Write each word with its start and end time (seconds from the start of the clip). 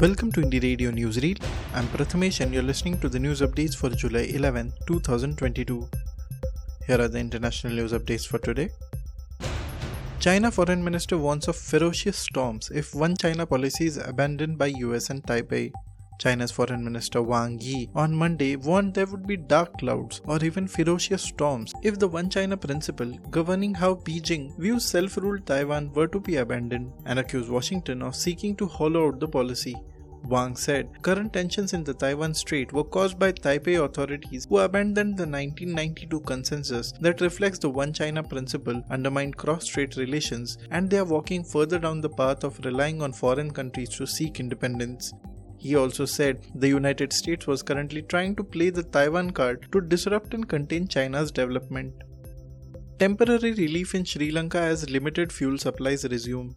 Welcome 0.00 0.32
to 0.32 0.40
Indie 0.40 0.62
Radio 0.62 0.90
Newsreel. 0.90 1.38
I'm 1.74 1.86
Prathamesh 1.88 2.40
and 2.40 2.54
you're 2.54 2.62
listening 2.62 2.98
to 3.00 3.08
the 3.10 3.18
news 3.18 3.42
updates 3.42 3.76
for 3.76 3.90
July 3.90 4.30
11, 4.32 4.72
2022. 4.86 5.86
Here 6.86 6.98
are 6.98 7.06
the 7.06 7.18
international 7.18 7.74
news 7.74 7.92
updates 7.92 8.26
for 8.26 8.38
today. 8.38 8.70
China 10.18 10.50
Foreign 10.50 10.82
Minister 10.82 11.18
warns 11.18 11.48
of 11.48 11.56
ferocious 11.56 12.16
storms 12.16 12.70
if 12.70 12.94
one 12.94 13.14
China 13.14 13.44
policy 13.44 13.84
is 13.88 13.98
abandoned 13.98 14.56
by 14.56 14.68
US 14.68 15.10
and 15.10 15.22
Taipei. 15.22 15.70
China's 16.20 16.50
Foreign 16.50 16.84
Minister 16.84 17.22
Wang 17.22 17.58
Yi 17.62 17.88
on 17.94 18.14
Monday 18.14 18.54
warned 18.54 18.92
there 18.92 19.06
would 19.06 19.26
be 19.26 19.38
dark 19.38 19.78
clouds 19.78 20.20
or 20.26 20.44
even 20.44 20.68
ferocious 20.68 21.22
storms 21.22 21.72
if 21.82 21.98
the 21.98 22.08
One 22.08 22.28
China 22.28 22.58
principle 22.58 23.10
governing 23.30 23.72
how 23.72 23.94
Beijing 23.94 24.54
views 24.58 24.84
self 24.84 25.16
ruled 25.16 25.46
Taiwan 25.46 25.90
were 25.94 26.08
to 26.08 26.20
be 26.20 26.36
abandoned 26.36 26.92
and 27.06 27.18
accused 27.18 27.48
Washington 27.48 28.02
of 28.02 28.14
seeking 28.14 28.54
to 28.56 28.66
hollow 28.66 29.06
out 29.08 29.18
the 29.18 29.28
policy. 29.28 29.74
Wang 30.24 30.56
said 30.56 30.90
current 31.00 31.32
tensions 31.32 31.72
in 31.72 31.84
the 31.84 31.94
Taiwan 31.94 32.34
Strait 32.34 32.70
were 32.74 32.84
caused 32.84 33.18
by 33.18 33.32
Taipei 33.32 33.82
authorities 33.82 34.46
who 34.46 34.58
abandoned 34.58 35.16
the 35.16 35.26
1992 35.26 36.20
consensus 36.20 36.92
that 37.00 37.22
reflects 37.22 37.58
the 37.58 37.70
One 37.70 37.94
China 37.94 38.22
principle, 38.22 38.84
undermined 38.90 39.38
cross 39.38 39.64
strait 39.64 39.96
relations, 39.96 40.58
and 40.70 40.90
they 40.90 40.98
are 40.98 41.04
walking 41.16 41.42
further 41.42 41.78
down 41.78 42.02
the 42.02 42.10
path 42.10 42.44
of 42.44 42.62
relying 42.66 43.00
on 43.00 43.14
foreign 43.14 43.50
countries 43.50 43.88
to 43.96 44.06
seek 44.06 44.38
independence. 44.38 45.14
He 45.60 45.76
also 45.76 46.06
said 46.06 46.46
the 46.54 46.68
United 46.68 47.12
States 47.12 47.46
was 47.46 47.62
currently 47.62 48.00
trying 48.00 48.34
to 48.36 48.42
play 48.42 48.70
the 48.70 48.82
Taiwan 48.82 49.32
card 49.32 49.66
to 49.72 49.82
disrupt 49.82 50.32
and 50.32 50.48
contain 50.48 50.88
China's 50.88 51.30
development. 51.30 51.92
Temporary 52.98 53.52
relief 53.52 53.94
in 53.94 54.06
Sri 54.06 54.30
Lanka 54.30 54.58
as 54.58 54.88
limited 54.88 55.30
fuel 55.30 55.58
supplies 55.58 56.06
resume. 56.08 56.56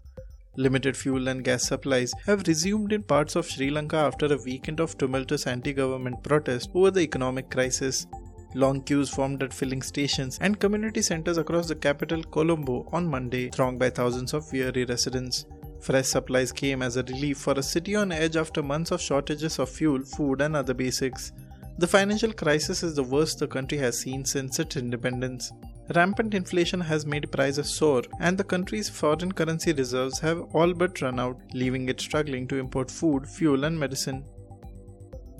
Limited 0.55 0.95
fuel 0.95 1.27
and 1.27 1.43
gas 1.43 1.67
supplies 1.67 2.13
have 2.25 2.47
resumed 2.47 2.93
in 2.93 3.03
parts 3.03 3.35
of 3.35 3.45
Sri 3.45 3.69
Lanka 3.69 3.97
after 3.97 4.27
a 4.27 4.41
weekend 4.45 4.79
of 4.79 4.97
tumultuous 4.97 5.47
anti 5.47 5.73
government 5.73 6.23
protest 6.23 6.69
over 6.73 6.89
the 6.89 7.01
economic 7.01 7.49
crisis. 7.51 8.07
Long 8.55 8.81
queues 8.83 9.09
formed 9.09 9.43
at 9.43 9.53
filling 9.53 9.81
stations 9.81 10.37
and 10.39 10.59
community 10.59 11.01
centers 11.01 11.37
across 11.37 11.67
the 11.67 11.75
capital 11.75 12.23
Colombo 12.23 12.87
on 12.93 13.05
Monday, 13.05 13.49
thronged 13.49 13.79
by 13.79 13.89
thousands 13.89 14.33
of 14.33 14.49
weary 14.53 14.85
residents. 14.85 15.45
Fresh 15.83 16.07
supplies 16.07 16.53
came 16.53 16.81
as 16.81 16.95
a 16.95 17.03
relief 17.03 17.39
for 17.39 17.55
a 17.59 17.61
city 17.61 17.93
on 17.93 18.13
edge 18.13 18.37
after 18.37 18.63
months 18.63 18.91
of 18.91 19.01
shortages 19.01 19.59
of 19.59 19.67
fuel, 19.69 20.01
food, 20.01 20.39
and 20.39 20.55
other 20.55 20.73
basics. 20.73 21.33
The 21.77 21.87
financial 21.87 22.31
crisis 22.31 22.83
is 22.83 22.95
the 22.95 23.03
worst 23.03 23.39
the 23.39 23.47
country 23.47 23.77
has 23.79 23.99
seen 23.99 24.23
since 24.23 24.59
its 24.59 24.77
independence. 24.77 25.51
Rampant 25.93 26.33
inflation 26.33 26.79
has 26.79 27.05
made 27.05 27.29
prices 27.33 27.69
soar, 27.69 28.03
and 28.21 28.37
the 28.37 28.45
country's 28.45 28.87
foreign 28.87 29.33
currency 29.33 29.73
reserves 29.73 30.19
have 30.19 30.39
all 30.53 30.73
but 30.73 31.01
run 31.01 31.19
out, 31.19 31.41
leaving 31.53 31.89
it 31.89 31.99
struggling 31.99 32.47
to 32.47 32.59
import 32.59 32.89
food, 32.89 33.27
fuel, 33.27 33.65
and 33.65 33.77
medicine. 33.77 34.23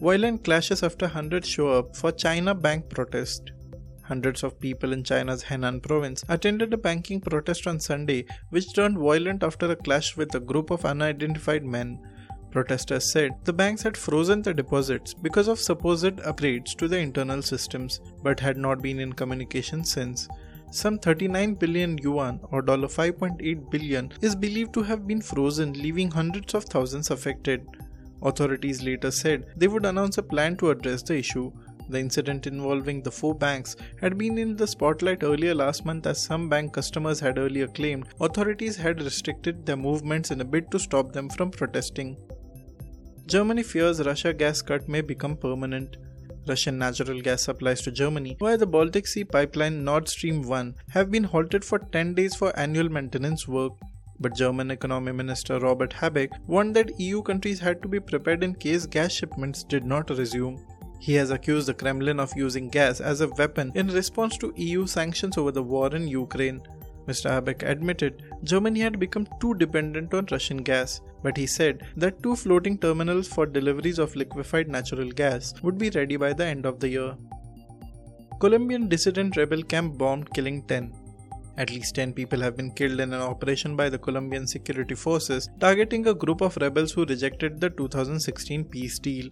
Violent 0.02 0.44
clashes 0.44 0.84
after 0.84 1.08
hundreds 1.08 1.48
show 1.48 1.70
up 1.70 1.96
for 1.96 2.12
China 2.12 2.54
bank 2.54 2.90
protest. 2.90 3.54
Hundreds 4.04 4.44
of 4.44 4.60
people 4.60 4.92
in 4.92 5.04
China's 5.04 5.44
Henan 5.44 5.82
province 5.82 6.24
attended 6.30 6.74
a 6.74 6.78
banking 6.78 7.22
protest 7.22 7.68
on 7.68 7.80
Sunday, 7.80 8.26
which 8.50 8.74
turned 8.74 8.98
violent 8.98 9.44
after 9.44 9.72
a 9.72 9.76
clash 9.76 10.18
with 10.18 10.36
a 10.36 10.40
group 10.40 10.72
of 10.72 10.86
unidentified 10.86 11.64
men. 11.64 12.00
Protesters 12.52 13.10
said 13.12 13.32
the 13.46 13.54
banks 13.54 13.82
had 13.82 13.98
frozen 13.98 14.42
the 14.42 14.54
deposits 14.54 15.14
because 15.14 15.48
of 15.48 15.60
supposed 15.60 16.18
upgrades 16.18 16.76
to 16.76 16.88
the 16.88 17.00
internal 17.00 17.42
systems, 17.42 18.02
but 18.22 18.40
had 18.40 18.58
not 18.58 18.82
been 18.82 19.00
in 19.00 19.14
communication 19.14 19.84
since. 19.84 20.28
Some 20.70 21.00
39 21.00 21.56
billion 21.56 21.98
yuan 21.98 22.40
or 22.52 22.62
$5.8 22.62 23.72
billion 23.72 24.12
is 24.22 24.36
believed 24.36 24.74
to 24.74 24.84
have 24.84 25.08
been 25.08 25.22
frozen, 25.22 25.74
leaving 25.74 26.12
hundreds 26.12 26.54
of 26.54 26.66
thousands 26.66 27.10
affected. 27.10 27.66
Authorities 28.22 28.84
later 28.84 29.12
said 29.12 29.46
they 29.56 29.68
would 29.68 29.86
announce 29.86 30.18
a 30.18 30.24
plan 30.24 30.58
to 30.58 30.72
address 30.72 31.04
the 31.04 31.18
issue. 31.18 31.52
The 31.90 32.00
incident 32.00 32.48
involving 32.48 33.02
the 33.02 33.12
four 33.12 33.36
banks 33.36 33.76
had 34.00 34.18
been 34.18 34.38
in 34.38 34.56
the 34.56 34.68
spotlight 34.68 35.24
earlier 35.24 35.54
last 35.54 35.86
month 35.86 36.08
as 36.08 36.22
some 36.22 36.48
bank 36.50 36.74
customers 36.74 37.20
had 37.20 37.38
earlier 37.38 37.68
claimed 37.68 38.08
authorities 38.20 38.78
had 38.78 39.02
restricted 39.02 39.66
their 39.66 39.76
movements 39.78 40.32
in 40.32 40.42
a 40.42 40.46
bid 40.46 40.72
to 40.72 40.80
stop 40.80 41.12
them 41.12 41.30
from 41.30 41.52
protesting. 41.52 42.18
Germany 43.26 43.64
fears 43.64 44.06
Russia 44.06 44.34
gas 44.34 44.62
cut 44.62 44.88
may 44.88 45.02
become 45.02 45.36
permanent. 45.36 45.98
Russian 46.48 46.78
natural 46.78 47.22
gas 47.22 47.44
supplies 47.44 47.82
to 47.82 47.92
Germany 47.92 48.36
via 48.40 48.58
the 48.58 48.68
Baltic 48.68 49.08
Sea 49.08 49.24
pipeline 49.24 49.84
Nord 49.84 50.10
Stream 50.10 50.42
1 50.42 50.76
have 50.90 51.10
been 51.10 51.24
halted 51.24 51.64
for 51.64 51.80
10 51.80 52.16
days 52.16 52.36
for 52.36 52.58
annual 52.60 52.90
maintenance 52.90 53.48
work. 53.48 53.74
But 54.20 54.36
German 54.36 54.72
Economy 54.72 55.12
Minister 55.12 55.60
Robert 55.60 55.94
Habeck 55.94 56.32
warned 56.48 56.76
that 56.76 57.00
EU 57.00 57.22
countries 57.22 57.60
had 57.60 57.82
to 57.82 57.88
be 57.88 58.00
prepared 58.00 58.44
in 58.44 58.56
case 58.56 58.86
gas 58.86 59.12
shipments 59.14 59.64
did 59.64 59.86
not 59.86 60.10
resume. 60.10 60.60
He 61.06 61.16
has 61.16 61.32
accused 61.32 61.68
the 61.68 61.74
Kremlin 61.74 62.18
of 62.18 62.34
using 62.34 62.70
gas 62.70 63.02
as 63.02 63.20
a 63.20 63.28
weapon 63.28 63.74
in 63.76 63.88
response 63.88 64.38
to 64.38 64.54
EU 64.56 64.88
sanctions 64.88 65.38
over 65.38 65.52
the 65.52 65.62
war 65.62 65.94
in 65.94 66.08
Ukraine. 66.08 66.62
Mr. 67.08 67.30
Habeck 67.30 67.62
admitted 67.62 68.24
Germany 68.46 68.80
had 68.80 68.98
become 69.02 69.28
too 69.42 69.54
dependent 69.56 70.14
on 70.14 70.30
Russian 70.32 70.64
gas, 70.70 71.02
but 71.22 71.36
he 71.36 71.46
said 71.46 71.86
that 71.98 72.24
two 72.24 72.38
floating 72.38 72.78
terminals 72.78 73.28
for 73.28 73.46
deliveries 73.46 74.00
of 74.00 74.16
liquefied 74.16 74.70
natural 74.70 75.12
gas 75.12 75.54
would 75.62 75.78
be 75.78 75.90
ready 75.90 76.16
by 76.16 76.32
the 76.32 76.46
end 76.46 76.66
of 76.66 76.80
the 76.80 76.88
year. 76.88 77.18
Colombian 78.40 78.88
dissident 78.88 79.36
rebel 79.36 79.62
camp 79.62 79.98
bombed, 79.98 80.34
killing 80.34 80.64
10. 80.68 80.94
At 81.58 81.70
least 81.70 81.96
10 81.96 82.14
people 82.14 82.40
have 82.40 82.56
been 82.56 82.72
killed 82.72 83.02
in 83.02 83.12
an 83.12 83.22
operation 83.22 83.76
by 83.76 83.90
the 83.90 84.00
Colombian 84.00 84.48
security 84.48 84.96
forces 84.96 85.50
targeting 85.60 86.08
a 86.08 86.14
group 86.14 86.40
of 86.40 86.56
rebels 86.62 86.94
who 86.94 87.04
rejected 87.04 87.60
the 87.60 87.72
2016 87.72 88.64
peace 88.64 89.00
deal. 89.00 89.28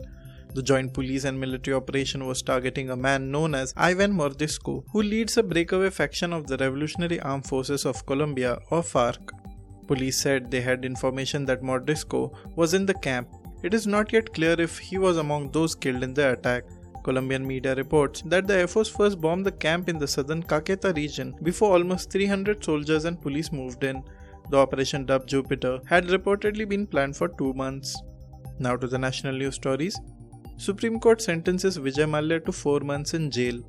The 0.54 0.62
joint 0.62 0.94
police 0.94 1.24
and 1.24 1.40
military 1.40 1.76
operation 1.76 2.26
was 2.28 2.42
targeting 2.42 2.90
a 2.90 2.96
man 2.98 3.32
known 3.32 3.56
as 3.56 3.74
Ivan 3.78 4.14
Mordisco, 4.14 4.84
who 4.92 5.02
leads 5.02 5.38
a 5.38 5.44
breakaway 5.44 5.90
faction 5.90 6.34
of 6.34 6.46
the 6.46 6.58
Revolutionary 6.58 7.22
Armed 7.22 7.48
Forces 7.48 7.86
of 7.86 8.06
Colombia 8.06 8.60
or 8.70 8.82
FARC. 8.82 9.32
Police 9.88 10.22
said 10.22 10.52
they 10.52 10.60
had 10.60 10.84
information 10.84 11.46
that 11.46 11.62
Mordisco 11.62 12.34
was 12.58 12.74
in 12.74 12.86
the 12.86 12.94
camp. 12.94 13.30
It 13.64 13.74
is 13.74 13.88
not 13.88 14.12
yet 14.12 14.34
clear 14.34 14.60
if 14.60 14.78
he 14.78 14.98
was 14.98 15.18
among 15.18 15.52
those 15.52 15.74
killed 15.74 16.04
in 16.04 16.14
the 16.14 16.34
attack. 16.34 16.66
Colombian 17.04 17.48
media 17.48 17.74
reports 17.76 18.22
that 18.26 18.46
the 18.46 18.56
Air 18.56 18.68
Force 18.68 18.90
first 18.90 19.22
bombed 19.22 19.46
the 19.46 19.52
camp 19.54 19.88
in 19.88 19.98
the 19.98 20.08
southern 20.08 20.44
Caqueta 20.44 20.94
region 20.94 21.34
before 21.44 21.72
almost 21.72 22.12
300 22.12 22.62
soldiers 22.64 23.06
and 23.06 23.22
police 23.22 23.54
moved 23.54 23.86
in. 23.86 24.04
The 24.50 24.58
operation 24.58 25.06
dubbed 25.06 25.30
Jupiter 25.30 25.80
had 25.86 26.08
reportedly 26.08 26.68
been 26.68 26.86
planned 26.86 27.16
for 27.16 27.30
two 27.30 27.54
months. 27.54 27.96
Now 28.60 28.76
to 28.76 28.86
the 28.86 28.98
national 28.98 29.38
news 29.38 29.56
stories. 29.56 30.00
Supreme 30.58 31.00
Court 31.00 31.22
sentences 31.22 31.78
Vijay 31.78 32.08
Mallya 32.08 32.40
to 32.46 32.52
4 32.52 32.82
months 32.82 33.14
in 33.14 33.32
jail. 33.32 33.60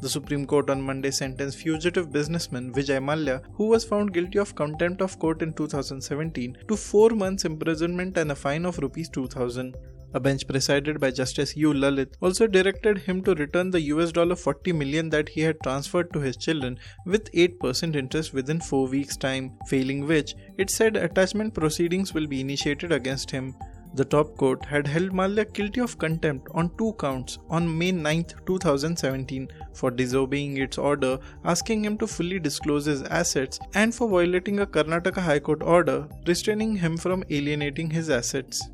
The 0.00 0.08
Supreme 0.08 0.46
Court 0.46 0.70
on 0.70 0.80
Monday 0.80 1.10
sentenced 1.10 1.58
fugitive 1.58 2.10
businessman 2.10 2.72
Vijay 2.72 3.02
Mallya, 3.04 3.42
who 3.52 3.66
was 3.66 3.84
found 3.84 4.14
guilty 4.14 4.38
of 4.38 4.54
contempt 4.54 5.02
of 5.02 5.18
court 5.18 5.42
in 5.42 5.52
2017, 5.52 6.56
to 6.68 6.76
4 6.76 7.10
months 7.10 7.44
imprisonment 7.44 8.16
and 8.16 8.32
a 8.32 8.34
fine 8.34 8.64
of 8.64 8.78
rupees 8.78 9.10
2000. 9.10 9.76
A 10.12 10.18
bench 10.18 10.44
presided 10.48 10.98
by 10.98 11.12
Justice 11.12 11.56
U. 11.56 11.72
Lalit 11.72 12.14
also 12.20 12.48
directed 12.48 12.98
him 12.98 13.22
to 13.22 13.34
return 13.34 13.70
the 13.70 13.82
US 13.82 14.10
dollar 14.10 14.34
40 14.34 14.72
million 14.72 15.08
that 15.10 15.28
he 15.28 15.40
had 15.40 15.60
transferred 15.62 16.12
to 16.12 16.18
his 16.18 16.36
children 16.36 16.78
with 17.06 17.30
8% 17.32 17.94
interest 17.94 18.32
within 18.32 18.60
4 18.60 18.88
weeks' 18.88 19.16
time, 19.16 19.52
failing 19.68 20.06
which 20.06 20.34
it 20.58 20.70
said 20.70 20.96
attachment 20.96 21.54
proceedings 21.54 22.12
will 22.12 22.26
be 22.26 22.40
initiated 22.40 22.90
against 22.90 23.30
him. 23.30 23.54
The 23.94 24.04
top 24.04 24.36
court 24.36 24.64
had 24.64 24.86
held 24.86 25.12
Mallya 25.12 25.52
guilty 25.52 25.80
of 25.80 25.98
contempt 25.98 26.46
on 26.54 26.70
two 26.78 26.92
counts 27.00 27.38
on 27.48 27.76
May 27.76 27.90
9, 27.90 28.24
2017, 28.46 29.48
for 29.72 29.90
disobeying 29.90 30.58
its 30.58 30.78
order 30.78 31.18
asking 31.44 31.84
him 31.84 31.98
to 31.98 32.06
fully 32.06 32.38
disclose 32.38 32.84
his 32.84 33.02
assets 33.02 33.58
and 33.74 33.92
for 33.92 34.08
violating 34.08 34.60
a 34.60 34.66
Karnataka 34.66 35.20
High 35.20 35.40
Court 35.40 35.62
order 35.62 36.08
restraining 36.26 36.76
him 36.76 36.96
from 36.96 37.24
alienating 37.30 37.90
his 37.90 38.10
assets. 38.10 38.68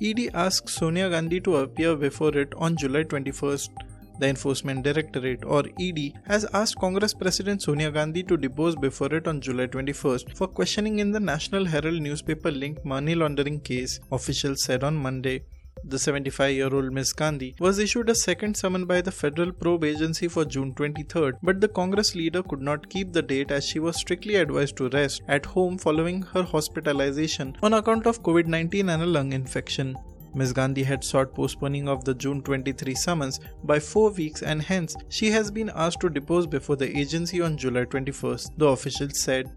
ED 0.00 0.30
asked 0.34 0.68
Sonia 0.68 1.10
Gandhi 1.10 1.40
to 1.40 1.56
appear 1.56 1.96
before 1.96 2.36
it 2.36 2.52
on 2.56 2.76
July 2.76 3.02
21st. 3.02 3.70
The 4.18 4.28
Enforcement 4.28 4.82
Directorate 4.82 5.44
or 5.44 5.64
ED 5.78 6.14
has 6.26 6.46
asked 6.54 6.78
Congress 6.78 7.12
President 7.12 7.60
Sonia 7.60 7.90
Gandhi 7.90 8.22
to 8.22 8.38
depose 8.38 8.74
before 8.74 9.12
it 9.14 9.28
on 9.28 9.42
July 9.42 9.66
21st 9.66 10.34
for 10.34 10.46
questioning 10.46 11.00
in 11.00 11.10
the 11.10 11.20
National 11.20 11.66
Herald 11.66 12.00
newspaper 12.00 12.50
linked 12.50 12.84
money 12.84 13.14
laundering 13.14 13.60
case, 13.60 14.00
officials 14.10 14.64
said 14.64 14.82
on 14.82 14.96
Monday. 14.96 15.42
The 15.84 15.98
75 15.98 16.52
year 16.52 16.74
old 16.74 16.92
Ms. 16.92 17.12
Gandhi 17.12 17.54
was 17.60 17.78
issued 17.78 18.08
a 18.08 18.14
second 18.14 18.56
summon 18.56 18.86
by 18.86 19.02
the 19.02 19.12
Federal 19.12 19.52
Probe 19.52 19.84
Agency 19.84 20.26
for 20.28 20.46
June 20.46 20.74
23rd, 20.74 21.34
but 21.42 21.60
the 21.60 21.68
Congress 21.68 22.14
leader 22.14 22.42
could 22.42 22.62
not 22.62 22.88
keep 22.88 23.12
the 23.12 23.22
date 23.22 23.50
as 23.50 23.66
she 23.66 23.78
was 23.78 23.96
strictly 23.96 24.36
advised 24.36 24.76
to 24.78 24.88
rest 24.88 25.20
at 25.28 25.44
home 25.44 25.76
following 25.76 26.22
her 26.22 26.42
hospitalization 26.42 27.54
on 27.62 27.74
account 27.74 28.06
of 28.06 28.22
COVID 28.22 28.46
19 28.46 28.88
and 28.88 29.02
a 29.02 29.06
lung 29.06 29.32
infection. 29.34 29.94
Ms. 30.36 30.52
Gandhi 30.52 30.82
had 30.82 31.02
sought 31.02 31.34
postponing 31.34 31.88
of 31.88 32.04
the 32.04 32.12
June 32.12 32.42
23 32.42 32.94
summons 32.94 33.40
by 33.64 33.78
four 33.80 34.10
weeks 34.10 34.42
and 34.42 34.60
hence 34.60 34.94
she 35.08 35.30
has 35.30 35.50
been 35.50 35.70
asked 35.74 36.00
to 36.00 36.10
depose 36.10 36.46
before 36.46 36.76
the 36.76 36.94
agency 36.94 37.40
on 37.40 37.56
July 37.56 37.84
21st, 37.86 38.50
the 38.58 38.66
officials 38.66 39.18
said. 39.18 39.50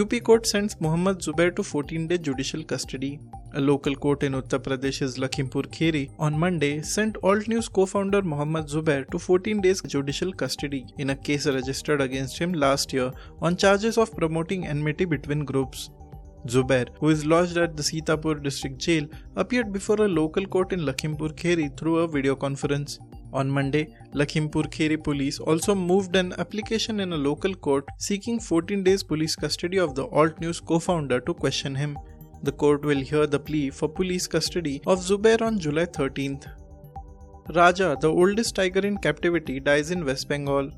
UP 0.00 0.12
court 0.22 0.46
sends 0.46 0.80
Muhammad 0.80 1.18
Zubair 1.18 1.54
to 1.56 1.64
14 1.64 2.06
day 2.06 2.18
judicial 2.18 2.62
custody. 2.62 3.18
A 3.54 3.60
local 3.60 3.96
court 3.96 4.22
in 4.22 4.32
Uttar 4.32 4.60
Pradesh's 4.60 5.18
Lakhimpur 5.18 5.66
Kheri 5.76 6.08
on 6.20 6.38
Monday 6.38 6.80
sent 6.82 7.16
Alt 7.24 7.48
News 7.48 7.68
co-founder 7.68 8.22
Mohammad 8.22 8.66
Zubair 8.66 9.10
to 9.10 9.18
14 9.18 9.60
days 9.60 9.82
judicial 9.82 10.32
custody 10.32 10.86
in 10.98 11.10
a 11.10 11.16
case 11.16 11.46
registered 11.46 12.00
against 12.00 12.38
him 12.38 12.52
last 12.52 12.92
year 12.92 13.12
on 13.42 13.56
charges 13.56 13.98
of 13.98 14.16
promoting 14.16 14.66
enmity 14.66 15.04
between 15.04 15.44
groups. 15.44 15.90
Zubair, 16.46 16.88
who 17.00 17.08
is 17.08 17.24
lodged 17.24 17.56
at 17.56 17.76
the 17.76 17.82
Sitapur 17.82 18.42
district 18.42 18.78
jail, 18.78 19.06
appeared 19.36 19.72
before 19.72 20.02
a 20.02 20.08
local 20.08 20.46
court 20.46 20.72
in 20.72 20.80
Lakhimpur 20.80 21.32
Kheri 21.32 21.76
through 21.76 21.98
a 21.98 22.08
video 22.08 22.36
conference. 22.36 22.98
On 23.32 23.50
Monday, 23.50 23.94
Lakhimpur 24.14 24.66
Kheri 24.70 25.02
police 25.02 25.40
also 25.40 25.74
moved 25.74 26.14
an 26.14 26.34
application 26.38 27.00
in 27.00 27.12
a 27.12 27.16
local 27.16 27.54
court 27.54 27.84
seeking 27.98 28.38
14 28.38 28.84
days 28.84 29.02
police 29.02 29.34
custody 29.34 29.78
of 29.78 29.94
the 29.94 30.06
Alt 30.08 30.38
News 30.40 30.60
co-founder 30.60 31.20
to 31.20 31.34
question 31.34 31.74
him. 31.74 31.98
The 32.42 32.52
court 32.52 32.84
will 32.84 33.00
hear 33.00 33.26
the 33.26 33.40
plea 33.40 33.70
for 33.70 33.88
police 33.88 34.26
custody 34.26 34.82
of 34.86 35.00
Zubair 35.00 35.40
on 35.42 35.58
July 35.58 35.86
13th. 35.86 36.46
Raja, 37.54 37.96
the 38.00 38.08
oldest 38.08 38.54
tiger 38.54 38.80
in 38.80 38.98
captivity, 38.98 39.60
dies 39.60 39.90
in 39.90 40.04
West 40.04 40.28
Bengal. 40.28 40.70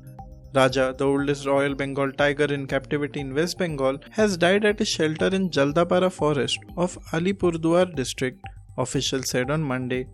Raja, 0.57 0.95
the 0.97 1.05
oldest 1.05 1.45
Royal 1.45 1.75
Bengal 1.75 2.11
tiger 2.11 2.45
in 2.45 2.65
captivity 2.65 3.19
in 3.19 3.35
West 3.35 3.59
Bengal, 3.59 3.99
has 4.09 4.37
died 4.37 4.65
at 4.65 4.81
a 4.81 4.85
shelter 4.85 5.27
in 5.27 5.51
Jaldapara 5.51 6.11
forest 6.11 6.57
of 6.75 6.97
Alipurduar 7.11 7.95
district, 7.95 8.43
officials 8.75 9.29
said 9.29 9.51
on 9.51 9.61
Monday. 9.61 10.07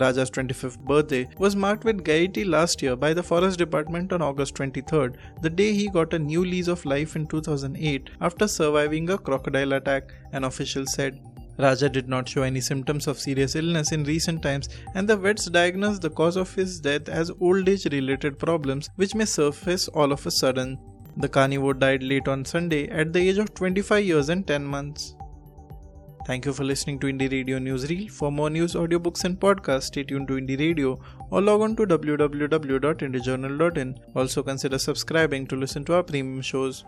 Raja's 0.00 0.30
25th 0.30 0.78
birthday 0.86 1.28
was 1.36 1.54
marked 1.54 1.84
with 1.84 2.02
gaiety 2.02 2.44
last 2.44 2.80
year 2.80 2.96
by 2.96 3.12
the 3.12 3.22
Forest 3.22 3.58
Department 3.58 4.12
on 4.14 4.22
August 4.22 4.54
23rd, 4.54 5.16
the 5.42 5.50
day 5.50 5.72
he 5.74 5.90
got 5.90 6.14
a 6.14 6.18
new 6.18 6.44
lease 6.44 6.68
of 6.68 6.86
life 6.86 7.14
in 7.14 7.26
2008 7.26 8.08
after 8.22 8.48
surviving 8.48 9.10
a 9.10 9.18
crocodile 9.18 9.74
attack, 9.74 10.14
an 10.32 10.44
official 10.44 10.86
said. 10.86 11.20
Raja 11.60 11.88
did 11.88 12.08
not 12.08 12.28
show 12.28 12.42
any 12.42 12.60
symptoms 12.60 13.06
of 13.06 13.18
serious 13.18 13.54
illness 13.54 13.92
in 13.92 14.04
recent 14.04 14.42
times, 14.42 14.68
and 14.94 15.08
the 15.08 15.16
vets 15.16 15.46
diagnosed 15.46 16.02
the 16.02 16.10
cause 16.10 16.36
of 16.36 16.54
his 16.54 16.80
death 16.80 17.08
as 17.08 17.30
old 17.40 17.68
age 17.68 17.86
related 17.86 18.38
problems, 18.38 18.90
which 18.96 19.14
may 19.14 19.24
surface 19.24 19.88
all 19.88 20.12
of 20.12 20.26
a 20.26 20.30
sudden. 20.30 20.78
The 21.16 21.28
carnivore 21.28 21.74
died 21.74 22.02
late 22.02 22.28
on 22.28 22.44
Sunday 22.44 22.88
at 22.88 23.12
the 23.12 23.28
age 23.28 23.38
of 23.38 23.54
25 23.54 24.04
years 24.04 24.28
and 24.28 24.46
10 24.46 24.64
months. 24.64 25.14
Thank 26.26 26.46
you 26.46 26.52
for 26.52 26.64
listening 26.64 26.98
to 27.00 27.08
Indie 27.08 27.32
Radio 27.32 27.58
Newsreel. 27.58 28.10
For 28.10 28.30
more 28.30 28.50
news, 28.50 28.74
audiobooks, 28.74 29.24
and 29.24 29.40
podcasts, 29.40 29.84
stay 29.84 30.02
tuned 30.04 30.28
to 30.28 30.34
Indie 30.34 30.58
Radio 30.58 31.00
or 31.30 31.40
log 31.40 31.62
on 31.62 31.74
to 31.76 31.86
www.indiejournal.in. 31.86 33.98
Also, 34.14 34.42
consider 34.42 34.78
subscribing 34.78 35.46
to 35.46 35.56
listen 35.56 35.82
to 35.86 35.94
our 35.94 36.02
premium 36.02 36.42
shows. 36.42 36.84